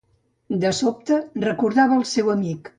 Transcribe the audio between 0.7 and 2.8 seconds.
sobte, recordava el seu amic.